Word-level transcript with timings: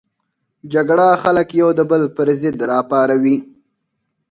جګړه 0.73 1.07
خلک 1.23 1.47
یو 1.61 1.69
د 1.75 1.81
بل 1.91 2.03
پر 2.15 2.27
ضد 2.41 2.57
راپاروي 2.71 3.37